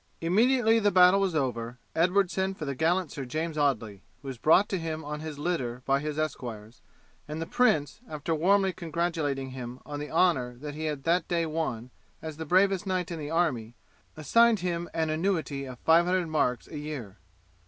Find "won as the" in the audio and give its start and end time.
11.45-12.45